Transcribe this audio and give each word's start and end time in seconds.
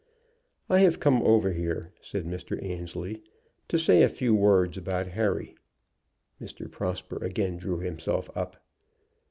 "I 0.67 0.79
have 0.79 0.99
come 0.99 1.21
over 1.21 1.51
here," 1.53 1.93
said 2.01 2.25
Mr. 2.25 2.59
Annesley, 2.63 3.21
"to 3.67 3.77
say 3.77 4.01
a 4.01 4.09
few 4.09 4.33
words 4.33 4.75
about 4.75 5.05
Harry." 5.09 5.53
Mr. 6.41 6.71
Prosper 6.71 7.23
again 7.23 7.57
drew 7.57 7.77
himself 7.77 8.27
up. 8.35 8.57